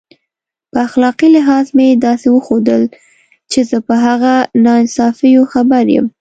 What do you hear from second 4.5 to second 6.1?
ناانصافیو خبر یم.